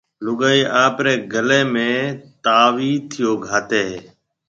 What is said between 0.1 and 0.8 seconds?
لوگائيَ